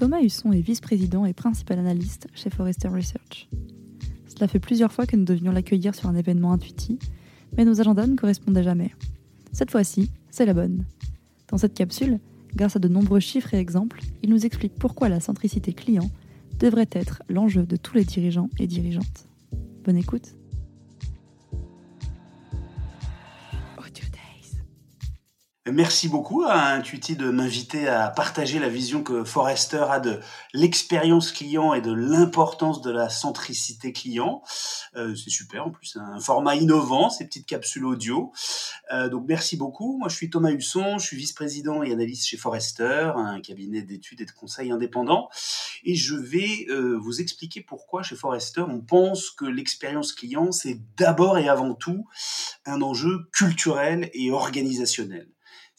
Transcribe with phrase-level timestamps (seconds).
[0.00, 3.50] Thomas Husson est vice-président et principal analyste chez Forrester Research.
[4.26, 6.98] Cela fait plusieurs fois que nous devions l'accueillir sur un événement intuitif,
[7.54, 8.94] mais nos agendas ne correspondaient jamais.
[9.52, 10.86] Cette fois-ci, c'est la bonne.
[11.48, 12.18] Dans cette capsule,
[12.56, 16.10] grâce à de nombreux chiffres et exemples, il nous explique pourquoi la centricité client
[16.58, 19.26] devrait être l'enjeu de tous les dirigeants et dirigeantes.
[19.84, 20.34] Bonne écoute.
[25.72, 30.18] Merci beaucoup à Intuiti de m'inviter à partager la vision que Forrester a de
[30.52, 34.42] l'expérience client et de l'importance de la centricité client.
[34.96, 38.32] Euh, c'est super, en plus un format innovant, ces petites capsules audio.
[38.92, 39.98] Euh, donc merci beaucoup.
[39.98, 44.22] Moi je suis Thomas Husson, je suis vice-président et analyste chez Forrester, un cabinet d'études
[44.22, 45.28] et de conseils indépendants.
[45.84, 50.80] Et je vais euh, vous expliquer pourquoi chez Forrester on pense que l'expérience client c'est
[50.96, 52.06] d'abord et avant tout
[52.66, 55.28] un enjeu culturel et organisationnel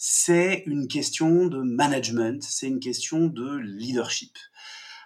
[0.03, 4.35] c'est une question de management, c'est une question de leadership.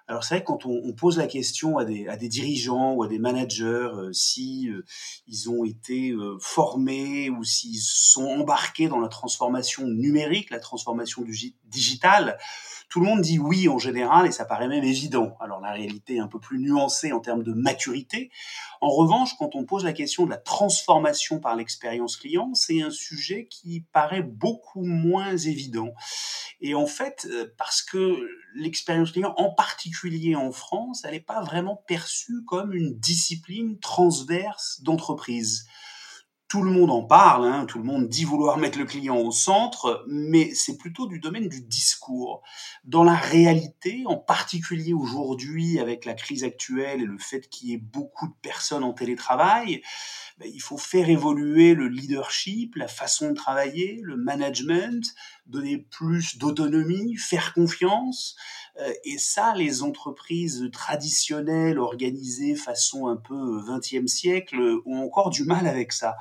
[0.08, 3.18] Alors c'est vrai que quand on, pose la question à des, dirigeants ou à des
[3.18, 4.86] managers euh, si euh,
[5.28, 11.24] ils ont été euh, formés ou s'ils sont embarqués dans la transformation numérique, la transformation
[11.24, 12.38] du digitale,
[12.90, 15.36] tout le monde dit oui en général et ça paraît même évident.
[15.40, 18.30] Alors la réalité est un peu plus nuancée en termes de maturité.
[18.82, 22.92] En revanche, quand on pose la question de la transformation par l'expérience client, c'est un
[22.92, 25.94] sujet qui paraît beaucoup moins évident.
[26.62, 31.42] Et en fait, euh, parce que l'expérience client, en particulier en France, elle n'est pas
[31.42, 35.68] vraiment perçue comme une discipline transverse d'entreprise
[36.56, 39.32] tout le monde en parle, hein, tout le monde dit vouloir mettre le client au
[39.32, 42.44] centre, mais c'est plutôt du domaine du discours.
[42.86, 47.74] Dans la réalité, en particulier aujourd'hui avec la crise actuelle et le fait qu'il y
[47.74, 49.82] ait beaucoup de personnes en télétravail,
[50.38, 55.14] ben, il faut faire évoluer le leadership, la façon de travailler, le management,
[55.48, 58.38] donner plus d'autonomie, faire confiance.
[58.80, 65.44] Euh, et ça, les entreprises traditionnelles, organisées façon un peu 20e siècle, ont encore du
[65.44, 66.16] mal avec ça.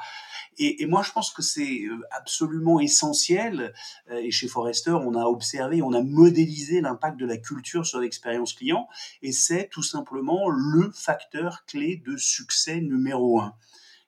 [0.58, 3.72] Et, moi, je pense que c'est euh, absolument essentiel.
[4.10, 8.00] Euh, et chez Forrester, on a observé, on a modélisé l'impact de la culture sur
[8.00, 8.88] l'expérience client.
[9.22, 13.54] Et c'est tout simplement le facteur clé de succès numéro un.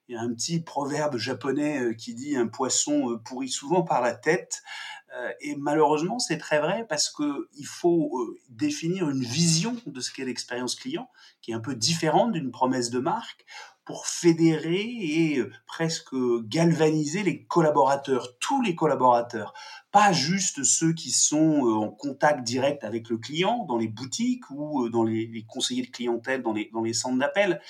[0.09, 4.15] Il y a un petit proverbe japonais qui dit un poisson pourrit souvent par la
[4.15, 4.63] tête.
[5.17, 10.13] Euh, et malheureusement, c'est très vrai parce qu'il faut euh, définir une vision de ce
[10.13, 11.11] qu'est l'expérience client,
[11.41, 13.47] qui est un peu différente d'une promesse de marque,
[13.87, 19.55] pour fédérer et euh, presque galvaniser les collaborateurs, tous les collaborateurs,
[19.93, 24.51] pas juste ceux qui sont euh, en contact direct avec le client dans les boutiques
[24.51, 27.61] ou euh, dans les, conseillers de clientèle dans les, centres d'appel,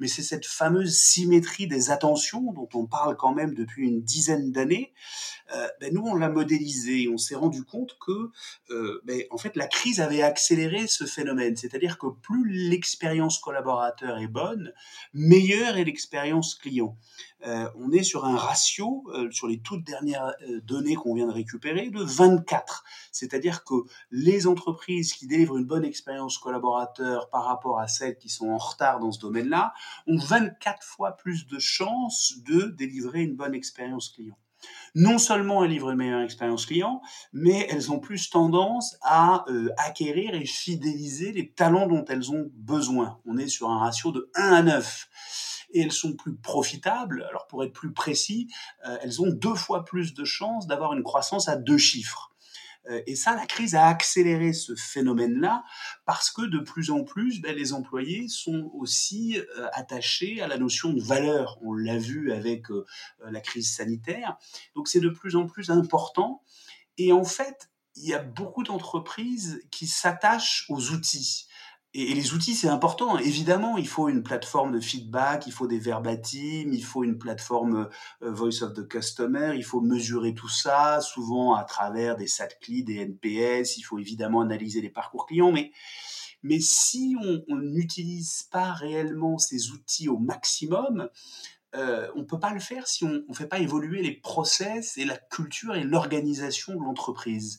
[0.00, 4.52] mais c'est cette fameuse symétrie des attentions dont on parle quand même depuis une dizaine
[4.52, 4.94] d'années.
[5.80, 8.32] Ben nous, on l'a modélisé, on s'est rendu compte que
[9.04, 14.26] ben, en fait la crise avait accéléré ce phénomène, c'est-à-dire que plus l'expérience collaborateur est
[14.26, 14.72] bonne,
[15.14, 16.96] meilleure est l'expérience client.
[17.46, 21.26] Euh, on est sur un ratio, euh, sur les toutes dernières euh, données qu'on vient
[21.26, 22.84] de récupérer, de 24.
[23.12, 23.74] C'est-à-dire que
[24.10, 28.58] les entreprises qui délivrent une bonne expérience collaborateur par rapport à celles qui sont en
[28.58, 29.74] retard dans ce domaine-là
[30.06, 34.36] ont 24 fois plus de chances de délivrer une bonne expérience client
[34.94, 39.44] non seulement elles livrent une meilleure expérience client, mais elles ont plus tendance à
[39.76, 43.20] acquérir et fidéliser les talents dont elles ont besoin.
[43.26, 45.08] On est sur un ratio de 1 à 9
[45.76, 47.24] et elles sont plus profitables.
[47.28, 48.48] Alors pour être plus précis,
[48.86, 52.32] euh, elles ont deux fois plus de chances d'avoir une croissance à deux chiffres.
[52.88, 55.64] Euh, et ça, la crise a accéléré ce phénomène-là
[56.06, 60.56] parce que de plus en plus, ben, les employés sont aussi euh, attachés à la
[60.56, 61.58] notion de valeur.
[61.62, 62.64] On l'a vu avec
[63.22, 64.38] la crise sanitaire.
[64.74, 66.42] Donc c'est de plus en plus important.
[66.96, 71.45] Et en fait, il y a beaucoup d'entreprises qui s'attachent aux outils.
[71.98, 73.16] Et, les outils, c'est important.
[73.16, 77.88] Évidemment, il faut une plateforme de feedback, il faut des verbatims, il faut une plateforme
[78.22, 82.84] euh, Voice of the Customer, il faut mesurer tout ça, souvent à travers des SATCLI,
[82.84, 85.72] des NPS, il faut évidemment analyser les parcours clients, mais,
[86.42, 87.16] mais si
[87.48, 91.08] on n'utilise pas réellement ces outils au maximum,
[91.76, 94.98] euh, on ne peut pas le faire si on ne fait pas évoluer les process
[94.98, 97.58] et la culture et l'organisation de l'entreprise.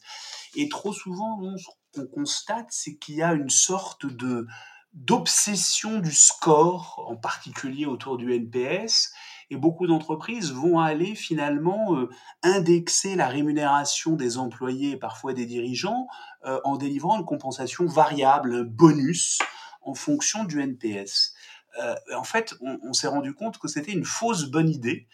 [0.55, 1.55] Et trop souvent, on
[1.93, 4.47] qu'on constate, c'est qu'il y a une sorte de
[4.93, 9.11] d'obsession du score, en particulier autour du NPS,
[9.49, 12.09] et beaucoup d'entreprises vont aller finalement euh,
[12.41, 16.07] indexer la rémunération des employés et parfois des dirigeants
[16.45, 19.37] euh, en délivrant une compensation variable, un bonus,
[19.81, 21.33] en fonction du NPS.
[21.79, 25.07] Euh, en fait, on, s'est rendu compte que c'était une fausse bonne idée,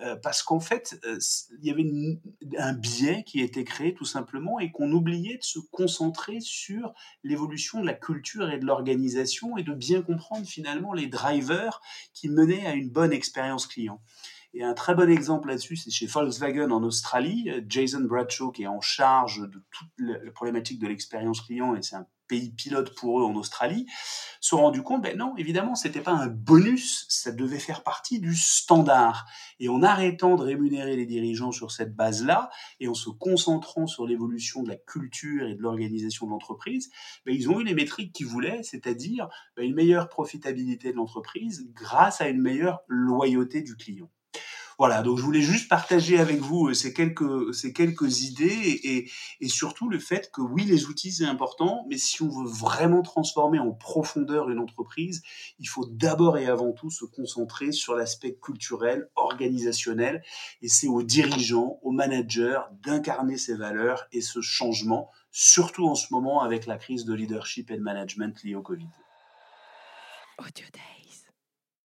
[0.00, 1.86] euh, parce qu'en fait, il y avait
[2.58, 7.80] un biais qui était créé tout simplement et qu'on oubliait de se concentrer sur l'évolution
[7.80, 11.80] de la culture et de l'organisation et de bien comprendre finalement les drivers
[12.12, 14.00] qui menaient à une bonne expérience client.
[14.52, 17.50] Et un très bon exemple là-dessus, c'est chez Volkswagen en Australie.
[17.68, 21.94] Jason Bradshaw, qui est en charge de toute la problématique de l'expérience client, et c'est
[21.94, 23.86] un pays pilote pour eux en Australie,
[24.40, 28.20] se sont rendus compte, ben non, évidemment, c'était pas un bonus, ça devait faire partie
[28.20, 29.26] du standard.
[29.58, 32.48] Et en arrêtant de rémunérer les dirigeants sur cette base-là,
[32.78, 36.90] et en se concentrant sur l'évolution de la culture et de l'organisation de l'entreprise,
[37.26, 41.68] ben, ils ont eu les métriques qu'ils voulaient, c'est-à-dire ben, une meilleure profitabilité de l'entreprise
[41.74, 44.10] grâce à une meilleure loyauté du client.
[44.80, 49.10] Voilà, donc je voulais juste partager avec vous euh, ces quelques, ces quelques idées et,
[49.42, 53.02] et, surtout le fait que oui, les outils, c'est important, mais si on veut vraiment
[53.02, 55.20] transformer en profondeur une entreprise,
[55.58, 60.22] il faut d'abord et avant tout se concentrer sur l'aspect culturel, organisationnel,
[60.62, 66.06] et c'est aux dirigeants, aux managers d'incarner ces valeurs et ce changement, surtout en ce
[66.10, 68.88] moment avec la crise de leadership et de management liée au Covid.